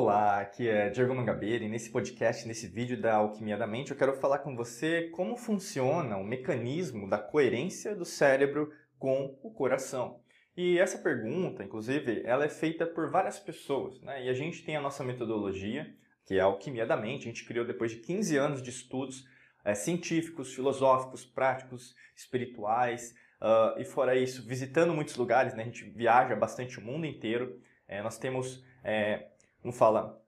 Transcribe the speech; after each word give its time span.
Olá, 0.00 0.42
aqui 0.42 0.68
é 0.68 0.90
Diego 0.90 1.12
Mangabeira 1.12 1.64
e 1.64 1.68
nesse 1.68 1.90
podcast, 1.90 2.46
nesse 2.46 2.68
vídeo 2.68 3.00
da 3.00 3.16
Alquimia 3.16 3.56
da 3.56 3.66
Mente, 3.66 3.90
eu 3.90 3.96
quero 3.96 4.14
falar 4.14 4.38
com 4.38 4.54
você 4.54 5.08
como 5.08 5.36
funciona 5.36 6.16
o 6.16 6.24
mecanismo 6.24 7.10
da 7.10 7.18
coerência 7.18 7.96
do 7.96 8.04
cérebro 8.04 8.72
com 8.96 9.36
o 9.42 9.50
coração. 9.50 10.20
E 10.56 10.78
essa 10.78 10.98
pergunta, 10.98 11.64
inclusive, 11.64 12.22
ela 12.24 12.44
é 12.44 12.48
feita 12.48 12.86
por 12.86 13.10
várias 13.10 13.40
pessoas, 13.40 14.00
né? 14.00 14.24
E 14.24 14.28
a 14.28 14.34
gente 14.34 14.64
tem 14.64 14.76
a 14.76 14.80
nossa 14.80 15.02
metodologia, 15.02 15.92
que 16.24 16.34
é 16.34 16.40
a 16.40 16.44
Alquimia 16.44 16.86
da 16.86 16.96
Mente, 16.96 17.22
a 17.22 17.32
gente 17.32 17.44
criou 17.44 17.66
depois 17.66 17.90
de 17.90 17.96
15 17.96 18.36
anos 18.36 18.62
de 18.62 18.70
estudos 18.70 19.24
é, 19.64 19.74
científicos, 19.74 20.54
filosóficos, 20.54 21.24
práticos, 21.24 21.96
espirituais, 22.14 23.16
uh, 23.42 23.76
e 23.80 23.84
fora 23.84 24.14
isso, 24.16 24.46
visitando 24.46 24.94
muitos 24.94 25.16
lugares, 25.16 25.54
né? 25.54 25.64
A 25.64 25.66
gente 25.66 25.90
viaja 25.90 26.36
bastante 26.36 26.78
o 26.78 26.82
mundo 26.82 27.04
inteiro, 27.04 27.60
é, 27.88 28.00
nós 28.00 28.16
temos... 28.16 28.64
É, 28.84 29.30
como 29.60 29.72
fala, 29.72 30.22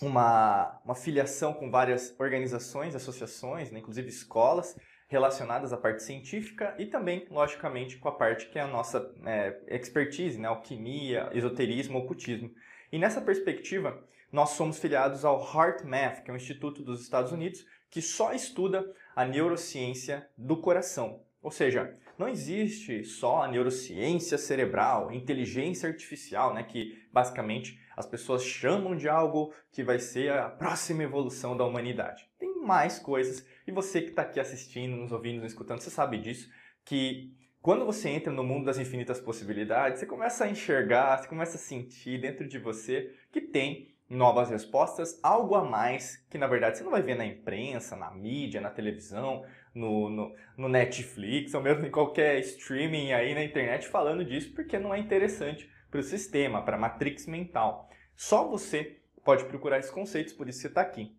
uma, 0.00 0.80
uma 0.84 0.94
filiação 0.94 1.52
com 1.52 1.70
várias 1.70 2.14
organizações, 2.18 2.94
associações, 2.94 3.70
né, 3.70 3.78
inclusive 3.80 4.08
escolas, 4.08 4.76
relacionadas 5.08 5.72
à 5.72 5.76
parte 5.76 6.02
científica 6.02 6.74
e 6.78 6.86
também, 6.86 7.26
logicamente, 7.30 7.98
com 7.98 8.08
a 8.08 8.12
parte 8.12 8.48
que 8.48 8.58
é 8.58 8.62
a 8.62 8.66
nossa 8.66 9.12
é, 9.26 9.60
expertise, 9.68 10.38
né, 10.38 10.48
alquimia, 10.48 11.28
esoterismo, 11.32 11.98
ocultismo. 11.98 12.50
E 12.92 12.98
nessa 12.98 13.20
perspectiva, 13.20 14.02
nós 14.32 14.50
somos 14.50 14.78
filiados 14.78 15.24
ao 15.24 15.40
HeartMath, 15.40 16.22
que 16.22 16.30
é 16.30 16.34
um 16.34 16.36
instituto 16.36 16.82
dos 16.82 17.02
Estados 17.02 17.32
Unidos 17.32 17.66
que 17.90 18.00
só 18.00 18.32
estuda 18.32 18.88
a 19.14 19.24
neurociência 19.24 20.28
do 20.38 20.56
coração. 20.56 21.20
Ou 21.42 21.50
seja, 21.50 21.96
não 22.18 22.28
existe 22.28 23.02
só 23.02 23.42
a 23.42 23.48
neurociência 23.48 24.36
cerebral, 24.36 25.10
inteligência 25.10 25.88
artificial, 25.88 26.52
né, 26.52 26.62
que 26.62 27.02
basicamente 27.10 27.80
as 27.96 28.06
pessoas 28.06 28.44
chamam 28.44 28.94
de 28.94 29.08
algo 29.08 29.52
que 29.72 29.82
vai 29.82 29.98
ser 29.98 30.32
a 30.32 30.48
próxima 30.48 31.02
evolução 31.02 31.56
da 31.56 31.64
humanidade. 31.64 32.28
Tem 32.38 32.60
mais 32.60 32.98
coisas, 32.98 33.46
e 33.66 33.72
você 33.72 34.02
que 34.02 34.10
está 34.10 34.22
aqui 34.22 34.38
assistindo, 34.38 34.96
nos 34.96 35.12
ouvindo, 35.12 35.40
nos 35.40 35.52
escutando, 35.52 35.80
você 35.80 35.90
sabe 35.90 36.18
disso, 36.18 36.50
que 36.84 37.34
quando 37.62 37.84
você 37.84 38.08
entra 38.08 38.32
no 38.32 38.44
mundo 38.44 38.64
das 38.66 38.78
infinitas 38.78 39.20
possibilidades, 39.20 40.00
você 40.00 40.06
começa 40.06 40.44
a 40.44 40.50
enxergar, 40.50 41.18
você 41.18 41.28
começa 41.28 41.56
a 41.56 41.60
sentir 41.60 42.20
dentro 42.20 42.48
de 42.48 42.58
você 42.58 43.14
que 43.30 43.40
tem 43.40 43.94
novas 44.08 44.50
respostas, 44.50 45.20
algo 45.22 45.54
a 45.54 45.62
mais 45.62 46.16
que 46.28 46.36
na 46.36 46.48
verdade 46.48 46.78
você 46.78 46.84
não 46.84 46.90
vai 46.90 47.02
ver 47.02 47.14
na 47.14 47.24
imprensa, 47.24 47.94
na 47.94 48.10
mídia, 48.10 48.60
na 48.60 48.70
televisão, 48.70 49.44
no, 49.74 50.10
no, 50.10 50.34
no, 50.56 50.68
Netflix 50.68 51.54
ou 51.54 51.62
mesmo 51.62 51.86
em 51.86 51.90
qualquer 51.90 52.38
streaming 52.40 53.12
aí 53.12 53.34
na 53.34 53.44
internet 53.44 53.88
falando 53.88 54.24
disso, 54.24 54.52
porque 54.54 54.78
não 54.78 54.92
é 54.94 54.98
interessante 54.98 55.70
para 55.90 56.00
o 56.00 56.02
sistema, 56.02 56.62
para 56.62 56.76
a 56.76 56.80
matrix 56.80 57.26
mental. 57.26 57.88
Só 58.16 58.46
você 58.46 59.00
pode 59.24 59.44
procurar 59.44 59.78
esses 59.78 59.90
conceitos, 59.90 60.32
por 60.32 60.48
isso 60.48 60.60
você 60.60 60.68
está 60.68 60.80
aqui. 60.80 61.16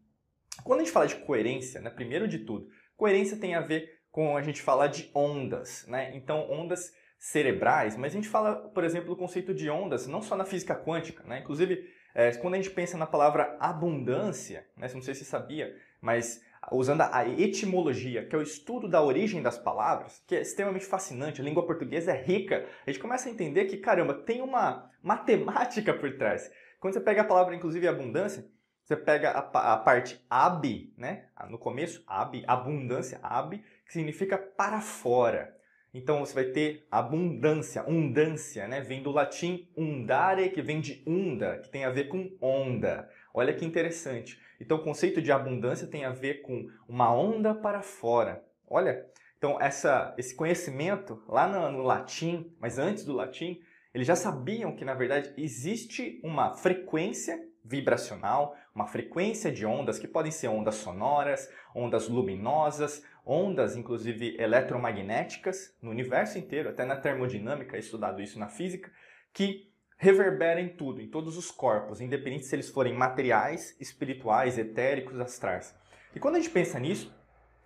Quando 0.63 0.81
a 0.81 0.83
gente 0.83 0.93
fala 0.93 1.07
de 1.07 1.15
coerência, 1.15 1.81
né, 1.81 1.89
primeiro 1.89 2.27
de 2.27 2.39
tudo, 2.39 2.67
coerência 2.95 3.37
tem 3.37 3.55
a 3.55 3.61
ver 3.61 4.01
com 4.11 4.35
a 4.35 4.41
gente 4.41 4.61
falar 4.61 4.87
de 4.87 5.09
ondas, 5.15 5.85
né? 5.87 6.15
Então, 6.15 6.51
ondas 6.51 6.93
cerebrais, 7.17 7.95
mas 7.95 8.11
a 8.11 8.15
gente 8.15 8.27
fala, 8.27 8.55
por 8.55 8.83
exemplo, 8.83 9.09
do 9.09 9.15
conceito 9.15 9.53
de 9.53 9.69
ondas, 9.69 10.07
não 10.07 10.21
só 10.21 10.35
na 10.35 10.43
física 10.43 10.75
quântica, 10.75 11.23
né? 11.23 11.39
Inclusive, 11.39 11.87
é, 12.13 12.31
quando 12.35 12.55
a 12.55 12.57
gente 12.57 12.71
pensa 12.71 12.97
na 12.97 13.05
palavra 13.05 13.55
abundância, 13.59 14.67
né? 14.75 14.89
não 14.93 15.01
sei 15.01 15.13
se 15.13 15.23
você 15.23 15.29
sabia, 15.29 15.73
mas 16.01 16.43
usando 16.71 17.01
a 17.01 17.27
etimologia, 17.27 18.25
que 18.25 18.35
é 18.35 18.39
o 18.39 18.43
estudo 18.43 18.87
da 18.87 19.01
origem 19.01 19.41
das 19.41 19.57
palavras, 19.57 20.23
que 20.27 20.35
é 20.35 20.41
extremamente 20.41 20.85
fascinante, 20.85 21.41
a 21.41 21.43
língua 21.43 21.65
portuguesa 21.65 22.11
é 22.11 22.21
rica, 22.21 22.65
a 22.85 22.91
gente 22.91 23.01
começa 23.01 23.27
a 23.27 23.31
entender 23.31 23.65
que, 23.65 23.77
caramba, 23.77 24.13
tem 24.13 24.41
uma 24.41 24.89
matemática 25.01 25.93
por 25.93 26.17
trás. 26.17 26.51
Quando 26.79 26.93
você 26.93 27.01
pega 27.01 27.21
a 27.21 27.25
palavra, 27.25 27.55
inclusive, 27.55 27.87
abundância, 27.87 28.45
você 28.83 28.95
pega 28.95 29.31
a, 29.31 29.73
a 29.73 29.77
parte 29.77 30.23
ab, 30.29 30.93
né? 30.97 31.25
No 31.49 31.57
começo, 31.57 32.03
ab, 32.07 32.43
abundância, 32.47 33.19
ab, 33.23 33.57
que 33.85 33.93
significa 33.93 34.37
para 34.37 34.81
fora. 34.81 35.55
Então 35.93 36.19
você 36.19 36.33
vai 36.33 36.45
ter 36.45 36.87
abundância, 36.89 37.87
undância, 37.87 38.67
né? 38.67 38.81
Vem 38.81 39.03
do 39.03 39.11
latim 39.11 39.69
undare, 39.75 40.49
que 40.49 40.61
vem 40.61 40.79
de 40.79 41.03
unda, 41.05 41.59
que 41.59 41.69
tem 41.69 41.83
a 41.83 41.89
ver 41.89 42.07
com 42.07 42.35
onda. 42.41 43.09
Olha 43.33 43.53
que 43.53 43.65
interessante. 43.65 44.39
Então, 44.59 44.77
o 44.77 44.83
conceito 44.83 45.21
de 45.21 45.31
abundância 45.31 45.87
tem 45.87 46.05
a 46.05 46.11
ver 46.11 46.41
com 46.41 46.67
uma 46.87 47.13
onda 47.13 47.55
para 47.55 47.81
fora. 47.81 48.43
Olha, 48.69 49.05
então 49.41 49.59
essa, 49.59 50.13
esse 50.19 50.35
conhecimento 50.35 51.19
lá 51.27 51.47
no, 51.47 51.71
no 51.71 51.83
latim, 51.83 52.55
mas 52.59 52.77
antes 52.77 53.03
do 53.03 53.11
latim, 53.11 53.59
eles 53.91 54.05
já 54.05 54.15
sabiam 54.15 54.75
que 54.75 54.85
na 54.85 54.93
verdade 54.93 55.33
existe 55.35 56.21
uma 56.23 56.53
frequência 56.53 57.43
vibracional, 57.65 58.55
uma 58.73 58.85
frequência 58.85 59.51
de 59.51 59.65
ondas 59.65 59.97
que 59.97 60.07
podem 60.07 60.31
ser 60.31 60.47
ondas 60.47 60.75
sonoras, 60.75 61.51
ondas 61.73 62.07
luminosas, 62.07 63.03
ondas 63.25 63.75
inclusive 63.75 64.37
eletromagnéticas 64.39 65.75
no 65.81 65.89
universo 65.89 66.37
inteiro, 66.37 66.69
até 66.69 66.85
na 66.85 66.95
termodinâmica, 66.95 67.75
é 67.75 67.79
estudado 67.79 68.21
isso 68.21 68.37
na 68.37 68.47
física, 68.47 68.91
que 69.33 69.70
reverbera 70.01 70.59
em 70.59 70.67
tudo, 70.67 70.99
em 70.99 71.07
todos 71.07 71.37
os 71.37 71.51
corpos, 71.51 72.01
independente 72.01 72.47
se 72.47 72.55
eles 72.55 72.69
forem 72.69 72.91
materiais, 72.91 73.75
espirituais, 73.79 74.57
etéricos, 74.57 75.19
astrais. 75.19 75.75
E 76.15 76.19
quando 76.19 76.37
a 76.37 76.39
gente 76.39 76.49
pensa 76.49 76.79
nisso, 76.79 77.13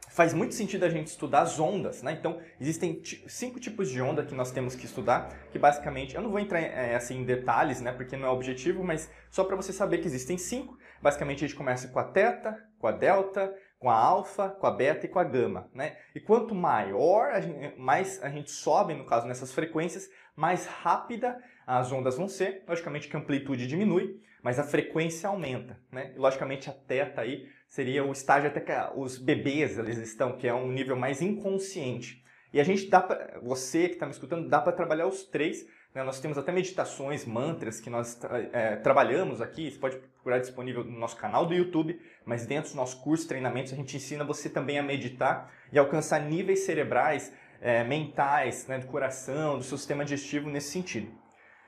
faz 0.10 0.34
muito 0.34 0.54
sentido 0.54 0.84
a 0.84 0.90
gente 0.90 1.08
estudar 1.08 1.44
as 1.44 1.58
ondas, 1.62 2.04
né? 2.04 2.12
Então, 2.12 2.42
existem 2.60 3.02
cinco 3.26 3.58
tipos 3.58 3.90
de 3.90 4.02
onda 4.02 4.22
que 4.26 4.36
nós 4.36 4.52
temos 4.52 4.76
que 4.76 4.86
estudar, 4.86 5.30
que 5.50 5.58
basicamente, 5.58 6.14
eu 6.14 6.22
não 6.22 6.30
vou 6.30 6.40
entrar 6.42 6.60
é, 6.60 6.94
assim 6.96 7.22
em 7.22 7.24
detalhes, 7.24 7.80
né, 7.80 7.94
porque 7.94 8.18
não 8.18 8.28
é 8.28 8.32
objetivo, 8.32 8.84
mas 8.84 9.10
só 9.32 9.46
para 9.46 9.56
você 9.56 9.72
saber 9.72 10.00
que 10.00 10.08
existem 10.08 10.38
cinco. 10.38 10.78
Basicamente, 11.02 11.46
a 11.46 11.48
gente 11.48 11.58
começa 11.58 11.88
com 11.88 12.00
a 12.00 12.04
teta, 12.04 12.62
com 12.78 12.88
a 12.88 12.92
delta, 12.92 13.56
com 13.80 13.90
a 13.90 13.96
alfa, 13.96 14.50
com 14.50 14.68
a 14.68 14.72
beta 14.72 15.06
e 15.06 15.10
com 15.10 15.20
a 15.20 15.24
gama, 15.24 15.70
né? 15.74 15.96
E 16.14 16.20
quanto 16.20 16.54
maior, 16.54 17.32
a 17.32 17.40
gente, 17.40 17.80
mais 17.80 18.22
a 18.22 18.28
gente 18.28 18.52
sobe, 18.52 18.94
no 18.94 19.06
caso, 19.06 19.26
nessas 19.26 19.54
frequências, 19.54 20.10
mais 20.36 20.66
rápida 20.66 21.42
as 21.66 21.92
ondas 21.92 22.18
vão 22.18 22.28
ser. 22.28 22.64
Logicamente 22.68 23.08
que 23.08 23.16
a 23.16 23.20
amplitude 23.20 23.68
diminui, 23.68 24.20
mas 24.42 24.60
a 24.60 24.64
frequência 24.64 25.30
aumenta, 25.30 25.80
né? 25.92 26.14
E, 26.16 26.20
logicamente 26.20 26.70
a 26.70 26.74
teta 26.74 27.22
aí 27.22 27.48
seria 27.68 28.04
o 28.06 28.12
estágio 28.12 28.50
até 28.50 28.60
que 28.60 28.72
os 28.96 29.18
bebês 29.18 29.78
eles 29.78 29.98
estão, 29.98 30.38
que 30.38 30.48
é 30.48 30.54
um 30.54 30.72
nível 30.72 30.96
mais 30.96 31.22
inconsciente. 31.22 32.24
E 32.54 32.60
a 32.60 32.64
gente 32.64 32.88
dá 32.90 33.02
para 33.02 33.40
você 33.42 33.90
que 33.90 33.96
está 33.96 34.06
me 34.06 34.14
escutando, 34.14 34.48
dá 34.48 34.62
para 34.62 34.72
trabalhar 34.72 35.08
os 35.08 35.24
três. 35.24 35.68
Né? 35.94 36.04
Nós 36.04 36.22
temos 36.22 36.38
até 36.38 36.52
meditações, 36.54 37.26
mantras 37.26 37.82
que 37.82 37.90
nós 37.90 38.18
é, 38.54 38.78
trabalhamos 38.78 39.42
aqui. 39.42 39.70
Você 39.70 39.78
pode 39.78 39.98
procurar 39.98 40.40
disponível 40.40 40.84
no 40.84 40.98
nosso 40.98 41.18
canal 41.18 41.46
do 41.46 41.54
YouTube, 41.54 42.00
mas 42.24 42.46
dentro 42.46 42.70
dos 42.70 42.76
nossos 42.76 42.96
cursos, 42.96 43.28
treinamentos, 43.28 43.74
a 43.74 43.76
gente 43.76 43.98
ensina 43.98 44.24
você 44.24 44.50
também 44.50 44.80
a 44.80 44.84
meditar 44.84 45.52
e 45.70 45.78
alcançar 45.78 46.22
níveis 46.22 46.60
cerebrais 46.60 47.34
é, 47.60 47.84
mentais, 47.84 48.68
né, 48.68 48.78
do 48.78 48.88
coração, 48.88 49.58
do 49.58 49.64
seu 49.64 49.78
sistema 49.78 50.06
digestivo 50.06 50.50
nesse 50.50 50.72
sentido. 50.72 51.25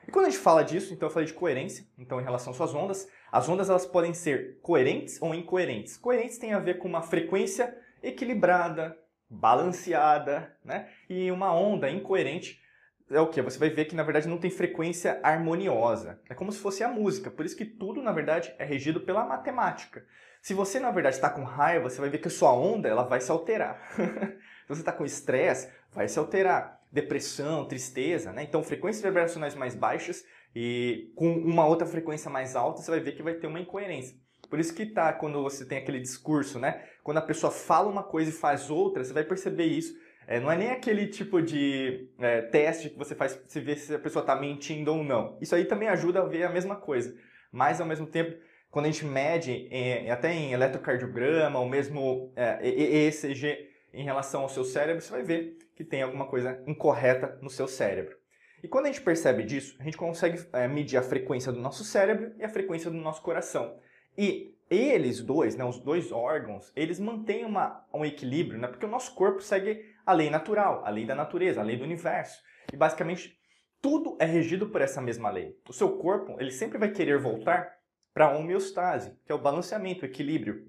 E 0.07 0.11
quando 0.11 0.27
a 0.27 0.29
gente 0.29 0.41
fala 0.41 0.63
disso, 0.63 0.93
então 0.93 1.09
eu 1.09 1.13
falei 1.13 1.27
de 1.27 1.33
coerência, 1.33 1.85
então 1.97 2.21
em 2.21 2.23
relação 2.23 2.51
às 2.51 2.57
suas 2.57 2.73
ondas, 2.73 3.07
as 3.29 3.49
ondas 3.49 3.69
elas 3.69 3.85
podem 3.85 4.13
ser 4.13 4.57
coerentes 4.61 5.21
ou 5.21 5.35
incoerentes. 5.35 5.97
Coerentes 5.97 6.37
tem 6.37 6.53
a 6.53 6.59
ver 6.59 6.77
com 6.77 6.87
uma 6.87 7.01
frequência 7.01 7.77
equilibrada, 8.01 8.97
balanceada, 9.29 10.55
né? 10.63 10.87
E 11.09 11.29
uma 11.29 11.53
onda 11.53 11.89
incoerente 11.89 12.61
é 13.09 13.19
o 13.19 13.27
que? 13.27 13.41
Você 13.41 13.59
vai 13.59 13.69
ver 13.69 13.85
que 13.85 13.95
na 13.95 14.03
verdade 14.03 14.27
não 14.27 14.37
tem 14.37 14.49
frequência 14.49 15.19
harmoniosa. 15.21 16.21
É 16.29 16.33
como 16.33 16.51
se 16.51 16.59
fosse 16.59 16.83
a 16.83 16.89
música. 16.89 17.29
Por 17.29 17.45
isso 17.45 17.57
que 17.57 17.65
tudo 17.65 18.01
na 18.01 18.11
verdade 18.11 18.53
é 18.57 18.63
regido 18.63 19.01
pela 19.01 19.25
matemática. 19.25 20.05
Se 20.41 20.53
você 20.53 20.79
na 20.79 20.91
verdade 20.91 21.15
está 21.15 21.29
com 21.29 21.43
raiva, 21.43 21.89
você 21.89 21.99
vai 21.99 22.09
ver 22.09 22.19
que 22.19 22.27
a 22.27 22.31
sua 22.31 22.53
onda 22.53 22.87
ela 22.87 23.03
vai 23.03 23.19
se 23.19 23.31
alterar. 23.31 23.81
Se 24.67 24.73
você 24.73 24.81
está 24.81 24.91
com 24.91 25.05
estresse, 25.05 25.71
vai 25.93 26.09
se 26.09 26.19
alterar. 26.19 26.81
Depressão, 26.91 27.65
tristeza, 27.65 28.31
né? 28.31 28.43
Então, 28.43 28.63
frequências 28.63 29.03
vibracionais 29.03 29.55
mais 29.55 29.75
baixas 29.75 30.23
e 30.55 31.11
com 31.15 31.31
uma 31.31 31.65
outra 31.67 31.85
frequência 31.85 32.29
mais 32.31 32.55
alta, 32.55 32.81
você 32.81 32.89
vai 32.89 32.99
ver 32.99 33.11
que 33.13 33.23
vai 33.23 33.35
ter 33.35 33.47
uma 33.47 33.59
incoerência. 33.59 34.15
Por 34.49 34.59
isso 34.59 34.73
que 34.73 34.85
tá 34.85 35.11
quando 35.13 35.43
você 35.43 35.65
tem 35.65 35.77
aquele 35.77 35.99
discurso, 35.99 36.57
né? 36.57 36.83
Quando 37.03 37.17
a 37.17 37.21
pessoa 37.21 37.51
fala 37.51 37.89
uma 37.89 38.03
coisa 38.03 38.29
e 38.29 38.33
faz 38.33 38.69
outra, 38.69 39.03
você 39.03 39.13
vai 39.13 39.23
perceber 39.23 39.65
isso. 39.65 39.93
É, 40.25 40.39
não 40.39 40.51
é 40.51 40.57
nem 40.57 40.69
aquele 40.69 41.07
tipo 41.07 41.41
de 41.41 42.09
é, 42.19 42.41
teste 42.41 42.89
que 42.89 42.97
você 42.97 43.15
faz 43.15 43.33
para 43.33 43.61
ver 43.61 43.77
se 43.77 43.93
a 43.93 43.99
pessoa 43.99 44.21
está 44.21 44.35
mentindo 44.35 44.93
ou 44.93 45.03
não. 45.03 45.37
Isso 45.41 45.55
aí 45.55 45.65
também 45.65 45.87
ajuda 45.87 46.21
a 46.21 46.25
ver 46.25 46.43
a 46.43 46.49
mesma 46.49 46.75
coisa. 46.75 47.15
Mas, 47.51 47.79
ao 47.79 47.87
mesmo 47.87 48.05
tempo, 48.05 48.37
quando 48.69 48.85
a 48.87 48.91
gente 48.91 49.05
mede, 49.05 49.67
em, 49.71 50.11
até 50.11 50.33
em 50.33 50.51
eletrocardiograma, 50.51 51.59
ou 51.59 51.67
mesmo 51.67 52.33
é, 52.35 52.59
em 53.93 54.03
relação 54.03 54.41
ao 54.41 54.49
seu 54.49 54.63
cérebro, 54.63 55.01
você 55.01 55.11
vai 55.11 55.23
ver 55.23 55.57
que 55.77 55.85
tem 55.85 56.01
alguma 56.01 56.25
coisa 56.25 56.59
incorreta 56.65 57.37
no 57.39 57.51
seu 57.51 57.67
cérebro. 57.67 58.17
E 58.63 58.67
quando 58.67 58.85
a 58.85 58.87
gente 58.87 59.01
percebe 59.01 59.43
disso, 59.43 59.77
a 59.79 59.83
gente 59.83 59.95
consegue 59.95 60.43
é, 60.51 60.67
medir 60.67 60.97
a 60.97 61.03
frequência 61.03 61.51
do 61.51 61.61
nosso 61.61 61.83
cérebro 61.83 62.33
e 62.39 62.43
a 62.43 62.49
frequência 62.49 62.89
do 62.89 62.97
nosso 62.97 63.21
coração. 63.21 63.79
E 64.17 64.57
eles 64.71 65.21
dois, 65.21 65.55
né, 65.55 65.63
os 65.63 65.79
dois 65.79 66.11
órgãos, 66.11 66.73
eles 66.75 66.99
mantêm 66.99 67.45
uma, 67.45 67.85
um 67.93 68.03
equilíbrio, 68.03 68.59
né, 68.59 68.67
porque 68.67 68.87
o 68.87 68.89
nosso 68.89 69.13
corpo 69.13 69.39
segue 69.39 69.85
a 70.03 70.11
lei 70.13 70.31
natural, 70.31 70.83
a 70.83 70.89
lei 70.89 71.05
da 71.05 71.13
natureza, 71.13 71.61
a 71.61 71.63
lei 71.63 71.77
do 71.77 71.83
universo. 71.83 72.41
E 72.73 72.75
basicamente 72.75 73.37
tudo 73.79 74.17
é 74.19 74.25
regido 74.25 74.69
por 74.69 74.81
essa 74.81 74.99
mesma 74.99 75.29
lei. 75.29 75.55
O 75.69 75.73
seu 75.73 75.95
corpo, 75.99 76.35
ele 76.39 76.51
sempre 76.51 76.79
vai 76.79 76.89
querer 76.89 77.19
voltar 77.19 77.71
para 78.11 78.25
a 78.25 78.35
homeostase, 78.35 79.15
que 79.23 79.31
é 79.31 79.35
o 79.35 79.41
balanceamento, 79.41 80.01
o 80.01 80.07
equilíbrio. 80.07 80.65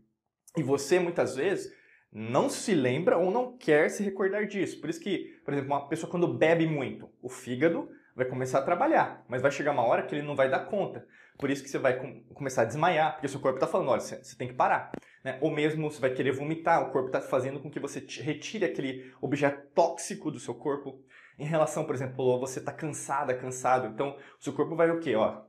E 0.55 0.63
você, 0.63 0.99
muitas 1.01 1.35
vezes, 1.35 1.73
não 2.13 2.49
se 2.49 2.75
lembra 2.75 3.19
ou 3.19 3.31
não 3.31 3.57
quer 3.57 3.89
se 3.91 4.03
recordar 4.03 4.47
disso. 4.47 4.81
Por 4.81 4.89
isso 4.89 5.01
que, 5.01 5.39
por 5.45 5.53
exemplo, 5.53 5.73
uma 5.73 5.89
pessoa 5.89 6.11
quando 6.11 6.33
bebe 6.33 6.67
muito, 6.67 7.09
o 7.23 7.29
fígado 7.29 7.89
vai 8.15 8.27
começar 8.27 8.59
a 8.59 8.63
trabalhar, 8.63 9.25
mas 9.29 9.41
vai 9.41 9.51
chegar 9.51 9.73
uma 9.73 9.87
hora 9.87 10.03
que 10.03 10.15
ele 10.15 10.27
não 10.27 10.35
vai 10.35 10.51
dar 10.51 10.67
conta. 10.67 11.07
Por 11.39 11.51
isso 11.51 11.63
que 11.63 11.71
você 11.71 11.79
vai 11.79 11.97
com 11.97 12.25
começar 12.35 12.63
a 12.63 12.65
desmaiar, 12.65 13.13
porque 13.13 13.29
seu 13.29 13.39
corpo 13.39 13.59
está 13.59 13.67
falando, 13.67 13.91
olha, 13.91 14.01
você, 14.01 14.23
você 14.23 14.37
tem 14.37 14.49
que 14.49 14.55
parar. 14.55 14.91
Né? 15.23 15.39
Ou 15.41 15.53
mesmo 15.53 15.89
você 15.89 16.01
vai 16.01 16.11
querer 16.11 16.33
vomitar, 16.33 16.83
o 16.83 16.91
corpo 16.91 17.09
está 17.09 17.21
fazendo 17.21 17.61
com 17.61 17.71
que 17.71 17.79
você 17.79 18.05
retire 18.21 18.65
aquele 18.65 19.15
objeto 19.21 19.69
tóxico 19.73 20.33
do 20.33 20.41
seu 20.41 20.55
corpo. 20.55 21.01
Em 21.39 21.45
relação, 21.45 21.85
por 21.85 21.95
exemplo, 21.95 22.41
você 22.41 22.59
está 22.59 22.73
cansada, 22.73 23.33
cansado, 23.33 23.87
então 23.87 24.17
o 24.41 24.43
seu 24.43 24.53
corpo 24.53 24.75
vai 24.75 24.91
o 24.91 24.99
quê? 24.99 25.15
Ó, 25.15 25.43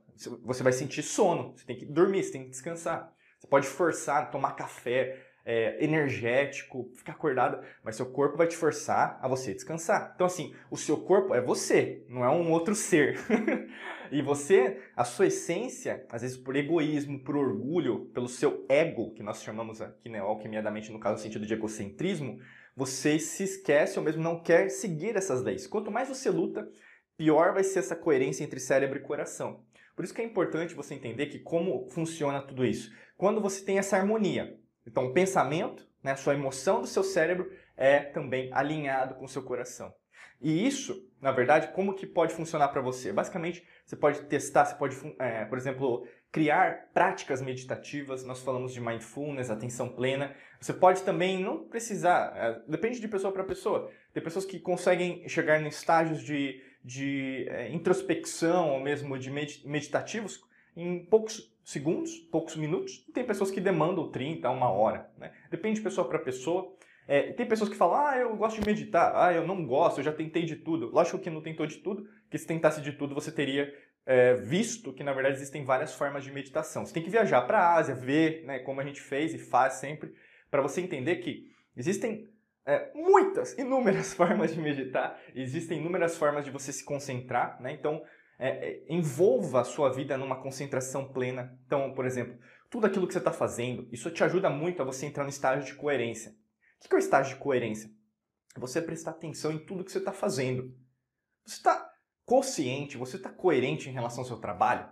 você 0.44 0.62
vai 0.62 0.72
sentir 0.72 1.02
sono, 1.02 1.52
você 1.56 1.66
tem 1.66 1.76
que 1.76 1.86
dormir, 1.86 2.22
você 2.22 2.30
tem 2.32 2.44
que 2.44 2.50
descansar. 2.50 3.12
Você 3.40 3.48
pode 3.48 3.66
forçar, 3.66 4.30
tomar 4.30 4.52
café, 4.52 5.29
é, 5.50 5.84
energético, 5.84 6.88
ficar 6.94 7.10
acordado, 7.10 7.60
mas 7.82 7.96
seu 7.96 8.06
corpo 8.06 8.36
vai 8.36 8.46
te 8.46 8.56
forçar 8.56 9.18
a 9.20 9.26
você 9.26 9.52
descansar. 9.52 10.12
Então, 10.14 10.24
assim, 10.24 10.54
o 10.70 10.76
seu 10.76 10.98
corpo 10.98 11.34
é 11.34 11.40
você, 11.40 12.04
não 12.08 12.24
é 12.24 12.30
um 12.30 12.52
outro 12.52 12.72
ser. 12.72 13.18
e 14.12 14.22
você, 14.22 14.80
a 14.94 15.02
sua 15.02 15.26
essência, 15.26 16.06
às 16.08 16.22
vezes 16.22 16.36
por 16.36 16.54
egoísmo, 16.54 17.18
por 17.24 17.36
orgulho, 17.36 18.06
pelo 18.14 18.28
seu 18.28 18.64
ego, 18.68 19.12
que 19.12 19.24
nós 19.24 19.42
chamamos 19.42 19.82
aqui 19.82 20.08
né, 20.08 20.20
alquimia 20.20 20.62
da 20.62 20.70
mente, 20.70 20.92
no 20.92 21.00
caso, 21.00 21.16
no 21.16 21.20
sentido 21.20 21.44
de 21.44 21.54
egocentrismo, 21.54 22.38
você 22.76 23.18
se 23.18 23.42
esquece 23.42 23.98
ou 23.98 24.04
mesmo 24.04 24.22
não 24.22 24.40
quer 24.40 24.68
seguir 24.68 25.16
essas 25.16 25.42
leis. 25.42 25.66
Quanto 25.66 25.90
mais 25.90 26.08
você 26.08 26.30
luta, 26.30 26.70
pior 27.16 27.52
vai 27.54 27.64
ser 27.64 27.80
essa 27.80 27.96
coerência 27.96 28.44
entre 28.44 28.60
cérebro 28.60 29.00
e 29.00 29.02
coração. 29.02 29.64
Por 29.96 30.04
isso 30.04 30.14
que 30.14 30.22
é 30.22 30.24
importante 30.24 30.76
você 30.76 30.94
entender 30.94 31.26
que 31.26 31.40
como 31.40 31.88
funciona 31.90 32.40
tudo 32.40 32.64
isso. 32.64 32.92
Quando 33.16 33.40
você 33.40 33.64
tem 33.64 33.78
essa 33.78 33.96
harmonia, 33.96 34.59
então, 34.90 35.06
o 35.06 35.12
pensamento, 35.12 35.86
né, 36.02 36.12
a 36.12 36.16
sua 36.16 36.34
emoção 36.34 36.80
do 36.80 36.86
seu 36.86 37.04
cérebro 37.04 37.48
é 37.76 38.00
também 38.00 38.50
alinhado 38.52 39.14
com 39.14 39.24
o 39.24 39.28
seu 39.28 39.42
coração. 39.42 39.94
E 40.40 40.66
isso, 40.66 41.08
na 41.20 41.30
verdade, 41.30 41.68
como 41.72 41.94
que 41.94 42.06
pode 42.06 42.34
funcionar 42.34 42.68
para 42.68 42.80
você? 42.80 43.12
Basicamente, 43.12 43.64
você 43.86 43.94
pode 43.94 44.22
testar, 44.22 44.64
você 44.64 44.74
pode, 44.74 44.96
é, 45.18 45.44
por 45.44 45.56
exemplo, 45.56 46.06
criar 46.32 46.88
práticas 46.92 47.40
meditativas. 47.40 48.24
Nós 48.24 48.40
falamos 48.40 48.72
de 48.72 48.80
mindfulness, 48.80 49.48
atenção 49.48 49.88
plena. 49.88 50.34
Você 50.60 50.72
pode 50.72 51.02
também 51.02 51.40
não 51.40 51.68
precisar, 51.68 52.32
é, 52.34 52.60
depende 52.66 53.00
de 53.00 53.06
pessoa 53.06 53.32
para 53.32 53.44
pessoa. 53.44 53.90
Tem 54.12 54.22
pessoas 54.22 54.44
que 54.44 54.58
conseguem 54.58 55.28
chegar 55.28 55.60
em 55.60 55.68
estágios 55.68 56.20
de, 56.22 56.60
de 56.82 57.46
é, 57.48 57.70
introspecção 57.70 58.70
ou 58.70 58.80
mesmo 58.80 59.16
de 59.18 59.30
meditativos 59.30 60.42
em 60.76 61.04
poucos 61.04 61.49
segundos, 61.64 62.18
poucos 62.18 62.56
minutos. 62.56 63.04
Tem 63.12 63.24
pessoas 63.24 63.50
que 63.50 63.60
demandam 63.60 64.10
30, 64.10 64.48
uma 64.50 64.70
hora. 64.70 65.10
Né? 65.18 65.32
Depende 65.50 65.76
de 65.76 65.82
pessoa 65.82 66.08
para 66.08 66.18
pessoa. 66.18 66.74
É, 67.06 67.32
tem 67.32 67.46
pessoas 67.46 67.68
que 67.68 67.76
falam, 67.76 68.06
ah, 68.06 68.16
eu 68.16 68.36
gosto 68.36 68.60
de 68.60 68.66
meditar, 68.66 69.12
ah, 69.16 69.32
eu 69.32 69.46
não 69.46 69.66
gosto, 69.66 69.98
eu 69.98 70.04
já 70.04 70.12
tentei 70.12 70.44
de 70.44 70.56
tudo. 70.56 70.90
Lógico 70.90 71.18
que 71.18 71.30
não 71.30 71.42
tentou 71.42 71.66
de 71.66 71.78
tudo, 71.78 72.06
que 72.30 72.38
se 72.38 72.46
tentasse 72.46 72.80
de 72.80 72.92
tudo 72.92 73.14
você 73.14 73.32
teria 73.32 73.72
é, 74.06 74.34
visto 74.34 74.92
que 74.92 75.04
na 75.04 75.12
verdade 75.12 75.36
existem 75.36 75.64
várias 75.64 75.94
formas 75.94 76.24
de 76.24 76.32
meditação. 76.32 76.84
Você 76.84 76.94
tem 76.94 77.02
que 77.02 77.10
viajar 77.10 77.42
para 77.42 77.58
a 77.58 77.74
Ásia, 77.76 77.94
ver 77.94 78.44
né, 78.44 78.58
como 78.60 78.80
a 78.80 78.84
gente 78.84 79.00
fez 79.00 79.34
e 79.34 79.38
faz 79.38 79.74
sempre, 79.74 80.12
para 80.50 80.62
você 80.62 80.80
entender 80.80 81.16
que 81.16 81.50
existem 81.76 82.28
é, 82.66 82.90
muitas, 82.94 83.56
inúmeras 83.58 84.12
formas 84.14 84.54
de 84.54 84.60
meditar, 84.60 85.18
existem 85.34 85.78
inúmeras 85.78 86.16
formas 86.16 86.44
de 86.44 86.50
você 86.50 86.72
se 86.72 86.84
concentrar. 86.84 87.60
Né? 87.60 87.72
Então, 87.72 88.02
é, 88.40 88.48
é, 88.48 88.84
envolva 88.88 89.60
a 89.60 89.64
sua 89.64 89.92
vida 89.92 90.16
numa 90.16 90.42
concentração 90.42 91.12
plena. 91.12 91.58
Então, 91.66 91.92
por 91.92 92.06
exemplo, 92.06 92.38
tudo 92.70 92.86
aquilo 92.86 93.06
que 93.06 93.12
você 93.12 93.18
está 93.18 93.32
fazendo, 93.32 93.86
isso 93.92 94.10
te 94.10 94.24
ajuda 94.24 94.48
muito 94.48 94.80
a 94.80 94.84
você 94.84 95.06
entrar 95.06 95.24
no 95.24 95.30
estágio 95.30 95.64
de 95.64 95.74
coerência. 95.74 96.32
O 96.82 96.88
que 96.88 96.94
é 96.94 96.96
o 96.96 96.98
estágio 96.98 97.34
de 97.34 97.40
coerência? 97.40 97.90
É 98.56 98.58
você 98.58 98.80
prestar 98.80 99.10
atenção 99.10 99.52
em 99.52 99.64
tudo 99.64 99.84
que 99.84 99.92
você 99.92 99.98
está 99.98 100.12
fazendo. 100.12 100.74
Você 101.44 101.56
está 101.56 101.88
consciente, 102.24 102.96
você 102.96 103.16
está 103.16 103.28
coerente 103.28 103.88
em 103.88 103.92
relação 103.92 104.20
ao 104.20 104.26
seu 104.26 104.38
trabalho? 104.38 104.88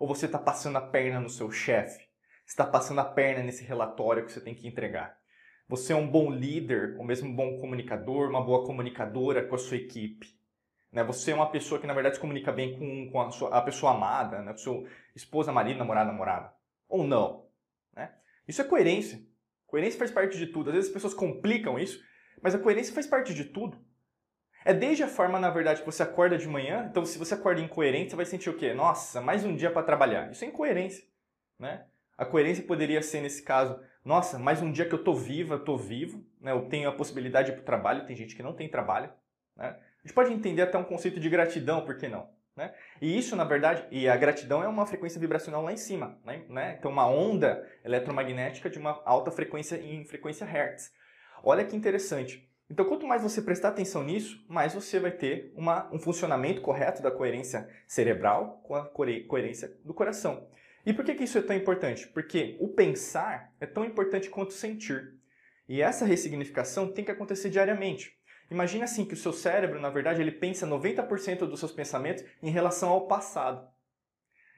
Ou 0.00 0.08
você 0.08 0.26
está 0.26 0.38
passando 0.38 0.76
a 0.76 0.80
perna 0.80 1.20
no 1.20 1.30
seu 1.30 1.50
chefe? 1.50 2.08
está 2.48 2.64
passando 2.64 3.00
a 3.00 3.04
perna 3.04 3.42
nesse 3.42 3.62
relatório 3.62 4.24
que 4.24 4.32
você 4.32 4.40
tem 4.40 4.54
que 4.54 4.66
entregar? 4.66 5.14
Você 5.68 5.92
é 5.92 5.96
um 5.96 6.10
bom 6.10 6.30
líder, 6.30 6.96
ou 6.98 7.04
mesmo 7.04 7.28
um 7.28 7.36
bom 7.36 7.60
comunicador, 7.60 8.30
uma 8.30 8.42
boa 8.42 8.64
comunicadora 8.64 9.46
com 9.46 9.54
a 9.54 9.58
sua 9.58 9.76
equipe? 9.76 10.37
Né? 10.92 11.04
Você 11.04 11.32
é 11.32 11.34
uma 11.34 11.50
pessoa 11.50 11.80
que, 11.80 11.86
na 11.86 11.94
verdade, 11.94 12.16
se 12.16 12.20
comunica 12.20 12.50
bem 12.50 12.78
com, 12.78 13.10
com 13.10 13.20
a, 13.20 13.30
sua, 13.30 13.50
a 13.50 13.62
pessoa 13.62 13.92
amada, 13.92 14.42
né? 14.42 14.56
sua 14.56 14.84
esposa, 15.14 15.52
marido, 15.52 15.78
namorado, 15.78 16.10
namorada. 16.10 16.52
Ou 16.88 17.04
não. 17.04 17.46
Né? 17.94 18.12
Isso 18.46 18.60
é 18.60 18.64
coerência. 18.64 19.22
Coerência 19.66 19.98
faz 19.98 20.10
parte 20.10 20.38
de 20.38 20.46
tudo. 20.46 20.70
Às 20.70 20.74
vezes 20.74 20.88
as 20.88 20.94
pessoas 20.94 21.14
complicam 21.14 21.78
isso, 21.78 22.02
mas 22.42 22.54
a 22.54 22.58
coerência 22.58 22.94
faz 22.94 23.06
parte 23.06 23.34
de 23.34 23.44
tudo. 23.44 23.78
É 24.64 24.74
desde 24.74 25.02
a 25.02 25.08
forma, 25.08 25.38
na 25.38 25.50
verdade, 25.50 25.80
que 25.80 25.86
você 25.86 26.02
acorda 26.02 26.36
de 26.36 26.48
manhã. 26.48 26.86
Então, 26.90 27.04
se 27.04 27.18
você 27.18 27.34
acorda 27.34 27.60
incoerente, 27.60 28.10
você 28.10 28.16
vai 28.16 28.26
sentir 28.26 28.50
o 28.50 28.56
quê? 28.56 28.74
Nossa, 28.74 29.20
mais 29.20 29.44
um 29.44 29.54
dia 29.54 29.70
para 29.70 29.82
trabalhar. 29.82 30.30
Isso 30.30 30.44
é 30.44 30.48
incoerência. 30.48 31.04
Né? 31.58 31.84
A 32.16 32.24
coerência 32.24 32.64
poderia 32.64 33.00
ser, 33.02 33.20
nesse 33.20 33.42
caso, 33.42 33.80
nossa, 34.04 34.38
mais 34.38 34.60
um 34.60 34.72
dia 34.72 34.86
que 34.86 34.94
eu 34.94 34.98
estou 34.98 35.14
viva, 35.14 35.54
eu 35.54 35.58
estou 35.58 35.78
vivo, 35.78 36.24
né? 36.40 36.52
eu 36.52 36.68
tenho 36.68 36.88
a 36.88 36.92
possibilidade 36.92 37.52
para 37.52 37.60
o 37.60 37.64
trabalho. 37.64 38.06
Tem 38.06 38.16
gente 38.16 38.34
que 38.34 38.42
não 38.42 38.54
tem 38.54 38.68
trabalho. 38.68 39.12
Né? 39.56 39.78
Gente 40.08 40.14
pode 40.14 40.32
entender 40.32 40.62
até 40.62 40.78
um 40.78 40.84
conceito 40.84 41.20
de 41.20 41.28
gratidão, 41.28 41.84
por 41.84 41.98
que 41.98 42.08
não? 42.08 42.30
Né? 42.56 42.72
E 42.98 43.18
isso, 43.18 43.36
na 43.36 43.44
verdade, 43.44 43.86
e 43.90 44.08
a 44.08 44.16
gratidão 44.16 44.62
é 44.62 44.66
uma 44.66 44.86
frequência 44.86 45.20
vibracional 45.20 45.62
lá 45.62 45.70
em 45.70 45.76
cima. 45.76 46.18
Né? 46.24 46.46
né? 46.48 46.76
Então, 46.78 46.90
uma 46.90 47.06
onda 47.06 47.62
eletromagnética 47.84 48.70
de 48.70 48.78
uma 48.78 49.02
alta 49.04 49.30
frequência 49.30 49.76
em 49.76 50.06
frequência 50.06 50.46
Hertz. 50.46 50.90
Olha 51.44 51.62
que 51.62 51.76
interessante. 51.76 52.50
Então, 52.70 52.86
quanto 52.86 53.06
mais 53.06 53.22
você 53.22 53.42
prestar 53.42 53.68
atenção 53.68 54.02
nisso, 54.02 54.42
mais 54.48 54.72
você 54.72 54.98
vai 54.98 55.10
ter 55.10 55.52
uma, 55.54 55.92
um 55.92 55.98
funcionamento 55.98 56.62
correto 56.62 57.02
da 57.02 57.10
coerência 57.10 57.68
cerebral 57.86 58.62
com 58.64 58.76
a 58.76 58.88
coerência 58.88 59.76
do 59.84 59.92
coração. 59.92 60.48
E 60.86 60.94
por 60.94 61.04
que, 61.04 61.16
que 61.16 61.24
isso 61.24 61.36
é 61.36 61.42
tão 61.42 61.54
importante? 61.54 62.08
Porque 62.08 62.56
o 62.60 62.68
pensar 62.68 63.52
é 63.60 63.66
tão 63.66 63.84
importante 63.84 64.30
quanto 64.30 64.54
sentir. 64.54 65.18
E 65.68 65.82
essa 65.82 66.06
ressignificação 66.06 66.90
tem 66.90 67.04
que 67.04 67.10
acontecer 67.10 67.50
diariamente. 67.50 68.17
Imagina 68.50 68.84
assim 68.84 69.04
que 69.04 69.14
o 69.14 69.16
seu 69.16 69.32
cérebro, 69.32 69.80
na 69.80 69.90
verdade, 69.90 70.20
ele 70.20 70.32
pensa 70.32 70.66
90% 70.66 71.40
dos 71.40 71.60
seus 71.60 71.72
pensamentos 71.72 72.24
em 72.42 72.50
relação 72.50 72.88
ao 72.88 73.06
passado. 73.06 73.68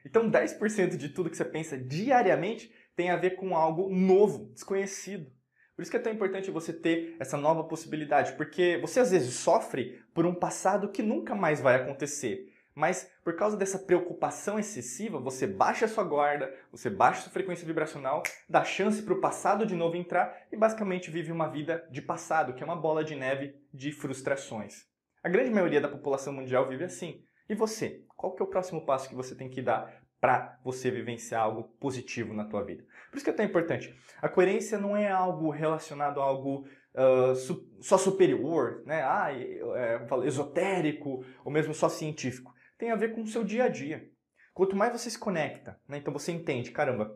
Então, 0.05 0.29
10% 0.29 0.95
de 0.97 1.09
tudo 1.09 1.29
que 1.29 1.37
você 1.37 1.45
pensa 1.45 1.77
diariamente 1.77 2.73
tem 2.95 3.09
a 3.09 3.17
ver 3.17 3.31
com 3.31 3.55
algo 3.55 3.89
novo, 3.89 4.51
desconhecido. 4.53 5.31
Por 5.75 5.81
isso 5.81 5.91
que 5.91 5.97
é 5.97 6.01
tão 6.01 6.13
importante 6.13 6.51
você 6.51 6.71
ter 6.73 7.15
essa 7.19 7.37
nova 7.37 7.63
possibilidade, 7.63 8.33
porque 8.33 8.77
você 8.81 8.99
às 8.99 9.11
vezes 9.11 9.33
sofre 9.33 9.99
por 10.13 10.25
um 10.25 10.35
passado 10.35 10.91
que 10.91 11.01
nunca 11.01 11.33
mais 11.33 11.59
vai 11.59 11.75
acontecer. 11.75 12.50
Mas 12.81 13.07
por 13.23 13.35
causa 13.35 13.55
dessa 13.55 13.77
preocupação 13.77 14.57
excessiva, 14.57 15.19
você 15.19 15.45
baixa 15.45 15.85
a 15.85 15.87
sua 15.87 16.03
guarda, 16.03 16.51
você 16.71 16.89
baixa 16.89 17.19
a 17.19 17.23
sua 17.25 17.31
frequência 17.31 17.63
vibracional, 17.63 18.23
dá 18.49 18.63
chance 18.63 19.03
para 19.03 19.13
o 19.13 19.21
passado 19.21 19.67
de 19.67 19.75
novo 19.75 19.95
entrar 19.95 20.35
e 20.51 20.57
basicamente 20.57 21.11
vive 21.11 21.31
uma 21.31 21.47
vida 21.47 21.87
de 21.91 22.01
passado, 22.01 22.55
que 22.55 22.63
é 22.63 22.65
uma 22.65 22.75
bola 22.75 23.03
de 23.03 23.15
neve 23.15 23.55
de 23.71 23.91
frustrações. 23.91 24.87
A 25.23 25.29
grande 25.29 25.51
maioria 25.51 25.79
da 25.79 25.87
população 25.87 26.33
mundial 26.33 26.67
vive 26.67 26.83
assim. 26.85 27.23
E 27.47 27.53
você? 27.53 28.03
Qual 28.17 28.33
que 28.33 28.41
é 28.41 28.45
o 28.45 28.49
próximo 28.49 28.83
passo 28.83 29.07
que 29.07 29.13
você 29.13 29.35
tem 29.35 29.47
que 29.47 29.61
dar 29.61 30.01
para 30.19 30.57
você 30.63 30.89
vivenciar 30.89 31.43
algo 31.43 31.65
positivo 31.79 32.33
na 32.33 32.45
tua 32.45 32.63
vida? 32.63 32.83
Por 33.11 33.17
isso 33.17 33.23
que 33.23 33.29
é 33.29 33.33
tão 33.33 33.45
importante. 33.45 33.95
A 34.19 34.27
coerência 34.27 34.79
não 34.79 34.97
é 34.97 35.11
algo 35.11 35.51
relacionado 35.51 36.19
a 36.19 36.23
algo 36.23 36.67
uh, 36.95 37.35
su 37.35 37.63
só 37.79 37.99
superior, 37.99 38.81
né? 38.87 39.03
ah, 39.03 39.29
é, 39.31 40.01
esotérico 40.25 41.23
ou 41.45 41.51
mesmo 41.51 41.75
só 41.75 41.87
científico 41.87 42.51
tem 42.81 42.89
a 42.89 42.95
ver 42.95 43.13
com 43.13 43.21
o 43.21 43.27
seu 43.27 43.43
dia 43.43 43.65
a 43.65 43.69
dia. 43.69 44.09
Quanto 44.55 44.75
mais 44.75 44.91
você 44.91 45.07
se 45.07 45.19
conecta, 45.19 45.79
né? 45.87 45.99
então 45.99 46.11
você 46.11 46.31
entende, 46.31 46.71
caramba, 46.71 47.15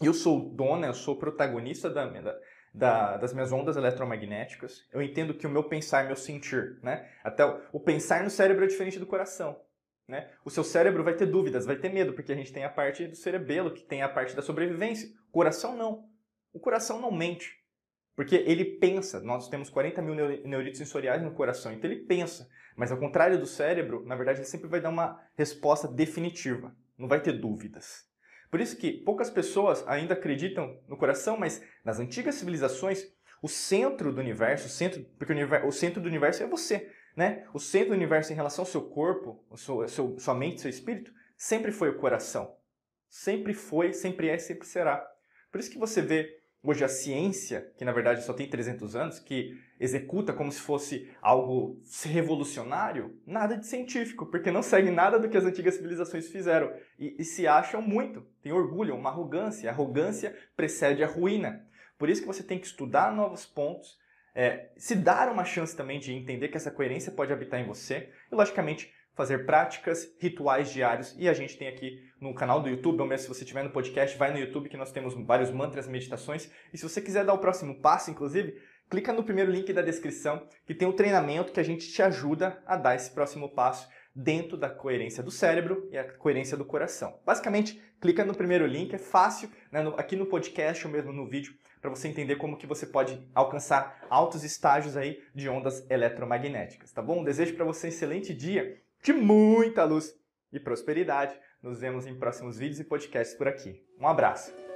eu 0.00 0.12
sou 0.12 0.50
dona, 0.50 0.88
eu 0.88 0.94
sou 0.94 1.16
protagonista 1.16 1.88
da, 1.88 2.06
da, 2.74 3.16
das 3.16 3.32
minhas 3.32 3.50
ondas 3.50 3.78
eletromagnéticas, 3.78 4.86
eu 4.92 5.00
entendo 5.00 5.32
que 5.32 5.46
o 5.46 5.50
meu 5.50 5.64
pensar, 5.64 6.04
meu 6.04 6.16
sentir, 6.16 6.78
né? 6.82 7.10
até 7.24 7.46
o, 7.46 7.62
o 7.72 7.80
pensar 7.80 8.22
no 8.22 8.28
cérebro 8.28 8.62
é 8.62 8.68
diferente 8.68 8.98
do 8.98 9.06
coração. 9.06 9.58
Né? 10.06 10.30
O 10.44 10.50
seu 10.50 10.62
cérebro 10.62 11.02
vai 11.02 11.14
ter 11.14 11.26
dúvidas, 11.26 11.64
vai 11.64 11.76
ter 11.76 11.88
medo, 11.88 12.12
porque 12.12 12.32
a 12.32 12.36
gente 12.36 12.52
tem 12.52 12.64
a 12.64 12.70
parte 12.70 13.06
do 13.06 13.16
cerebelo, 13.16 13.72
que 13.72 13.82
tem 13.82 14.02
a 14.02 14.08
parte 14.08 14.36
da 14.36 14.42
sobrevivência. 14.42 15.08
O 15.30 15.32
coração 15.32 15.74
não. 15.76 16.10
O 16.52 16.60
coração 16.60 17.00
não 17.00 17.10
mente. 17.10 17.59
Porque 18.20 18.36
ele 18.36 18.66
pensa, 18.66 19.18
nós 19.20 19.48
temos 19.48 19.70
40 19.70 20.02
mil 20.02 20.14
neuritos 20.44 20.76
sensoriais 20.76 21.22
no 21.22 21.32
coração, 21.32 21.72
então 21.72 21.90
ele 21.90 22.02
pensa. 22.02 22.50
Mas 22.76 22.92
ao 22.92 22.98
contrário 22.98 23.38
do 23.38 23.46
cérebro, 23.46 24.04
na 24.04 24.14
verdade 24.14 24.40
ele 24.40 24.46
sempre 24.46 24.68
vai 24.68 24.78
dar 24.78 24.90
uma 24.90 25.18
resposta 25.38 25.88
definitiva, 25.88 26.76
não 26.98 27.08
vai 27.08 27.22
ter 27.22 27.32
dúvidas. 27.32 28.06
Por 28.50 28.60
isso 28.60 28.76
que 28.76 28.92
poucas 28.92 29.30
pessoas 29.30 29.82
ainda 29.88 30.12
acreditam 30.12 30.78
no 30.86 30.98
coração, 30.98 31.38
mas 31.38 31.64
nas 31.82 31.98
antigas 31.98 32.34
civilizações, 32.34 33.10
o 33.40 33.48
centro 33.48 34.12
do 34.12 34.20
universo, 34.20 34.66
o 34.66 34.70
centro, 34.70 35.02
porque 35.18 35.32
o, 35.32 35.36
universo, 35.36 35.66
o 35.66 35.72
centro 35.72 36.02
do 36.02 36.06
universo 36.06 36.42
é 36.42 36.46
você, 36.46 36.92
né? 37.16 37.46
O 37.54 37.58
centro 37.58 37.88
do 37.88 37.96
universo 37.96 38.34
em 38.34 38.36
relação 38.36 38.64
ao 38.64 38.70
seu 38.70 38.82
corpo, 38.82 39.42
ao 39.48 39.56
seu, 39.56 39.88
seu, 39.88 40.18
sua 40.18 40.34
mente, 40.34 40.60
seu 40.60 40.68
espírito, 40.68 41.10
sempre 41.38 41.72
foi 41.72 41.88
o 41.88 41.96
coração. 41.96 42.54
Sempre 43.08 43.54
foi, 43.54 43.94
sempre 43.94 44.28
é, 44.28 44.36
sempre 44.36 44.68
será. 44.68 45.02
Por 45.50 45.58
isso 45.58 45.70
que 45.70 45.78
você 45.78 46.02
vê 46.02 46.39
hoje 46.62 46.84
a 46.84 46.88
ciência, 46.88 47.72
que 47.76 47.84
na 47.84 47.92
verdade 47.92 48.22
só 48.22 48.32
tem 48.32 48.48
300 48.48 48.94
anos, 48.94 49.18
que 49.18 49.58
executa 49.78 50.32
como 50.32 50.52
se 50.52 50.60
fosse 50.60 51.10
algo 51.22 51.80
revolucionário, 52.04 53.18
nada 53.26 53.56
de 53.56 53.66
científico, 53.66 54.26
porque 54.26 54.50
não 54.50 54.62
segue 54.62 54.90
nada 54.90 55.18
do 55.18 55.28
que 55.28 55.36
as 55.36 55.44
antigas 55.44 55.74
civilizações 55.74 56.28
fizeram. 56.28 56.72
E, 56.98 57.16
e 57.18 57.24
se 57.24 57.46
acham 57.46 57.80
muito, 57.80 58.22
tem 58.42 58.52
orgulho, 58.52 58.94
uma 58.94 59.10
arrogância. 59.10 59.70
A 59.70 59.72
arrogância 59.72 60.36
precede 60.54 61.02
a 61.02 61.06
ruína. 61.06 61.66
Por 61.98 62.10
isso 62.10 62.20
que 62.20 62.26
você 62.26 62.42
tem 62.42 62.58
que 62.58 62.66
estudar 62.66 63.14
novos 63.14 63.46
pontos, 63.46 63.98
é, 64.34 64.70
se 64.76 64.94
dar 64.94 65.30
uma 65.30 65.44
chance 65.44 65.76
também 65.76 65.98
de 65.98 66.12
entender 66.12 66.48
que 66.48 66.56
essa 66.56 66.70
coerência 66.70 67.10
pode 67.10 67.32
habitar 67.32 67.58
em 67.60 67.66
você 67.66 68.10
e, 68.30 68.34
logicamente, 68.34 68.92
fazer 69.14 69.44
práticas, 69.44 70.12
rituais 70.18 70.70
diários. 70.70 71.14
E 71.18 71.28
a 71.28 71.32
gente 71.32 71.56
tem 71.56 71.68
aqui 71.68 72.02
no 72.20 72.34
canal 72.34 72.60
do 72.60 72.68
YouTube, 72.68 73.00
ou 73.00 73.06
mesmo 73.06 73.24
se 73.24 73.28
você 73.28 73.44
estiver 73.44 73.62
no 73.62 73.70
podcast, 73.70 74.16
vai 74.16 74.32
no 74.32 74.38
YouTube 74.38 74.68
que 74.68 74.76
nós 74.76 74.92
temos 74.92 75.14
vários 75.26 75.50
mantras, 75.50 75.88
meditações. 75.88 76.50
E 76.72 76.78
se 76.78 76.88
você 76.88 77.00
quiser 77.00 77.24
dar 77.24 77.34
o 77.34 77.38
próximo 77.38 77.80
passo, 77.80 78.10
inclusive, 78.10 78.60
clica 78.88 79.12
no 79.12 79.22
primeiro 79.22 79.50
link 79.50 79.72
da 79.72 79.82
descrição 79.82 80.46
que 80.66 80.74
tem 80.74 80.88
um 80.88 80.92
treinamento 80.92 81.52
que 81.52 81.60
a 81.60 81.64
gente 81.64 81.90
te 81.90 82.02
ajuda 82.02 82.62
a 82.66 82.76
dar 82.76 82.96
esse 82.96 83.10
próximo 83.10 83.48
passo 83.48 83.88
dentro 84.14 84.56
da 84.56 84.68
coerência 84.68 85.22
do 85.22 85.30
cérebro 85.30 85.88
e 85.92 85.96
a 85.96 86.04
coerência 86.04 86.56
do 86.56 86.64
coração. 86.64 87.18
Basicamente, 87.24 87.80
clica 88.00 88.24
no 88.24 88.34
primeiro 88.34 88.66
link, 88.66 88.92
é 88.92 88.98
fácil, 88.98 89.50
né, 89.70 89.82
no, 89.82 89.94
aqui 89.94 90.16
no 90.16 90.26
podcast 90.26 90.84
ou 90.86 90.92
mesmo 90.92 91.12
no 91.12 91.28
vídeo, 91.28 91.54
para 91.80 91.90
você 91.90 92.08
entender 92.08 92.36
como 92.36 92.56
que 92.56 92.66
você 92.66 92.86
pode 92.86 93.24
alcançar 93.34 94.04
altos 94.10 94.42
estágios 94.42 94.96
aí 94.96 95.22
de 95.34 95.48
ondas 95.48 95.88
eletromagnéticas, 95.88 96.92
tá 96.92 97.00
bom? 97.00 97.24
desejo 97.24 97.54
para 97.54 97.64
você 97.64 97.86
um 97.86 97.90
excelente 97.90 98.34
dia 98.34 98.80
de 99.02 99.12
muita 99.12 99.84
luz 99.84 100.14
e 100.52 100.60
prosperidade. 100.60 101.38
Nos 101.62 101.80
vemos 101.80 102.06
em 102.06 102.18
próximos 102.18 102.58
vídeos 102.58 102.80
e 102.80 102.84
podcasts 102.84 103.36
por 103.36 103.48
aqui. 103.48 103.84
Um 103.98 104.06
abraço! 104.06 104.69